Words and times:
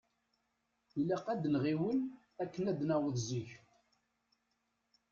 Ilaq 0.99 1.25
ad 1.33 1.43
nɣiwel 1.53 1.99
akken 2.43 2.69
ad 2.71 2.79
naweḍ 2.83 3.15
zik. 3.27 3.49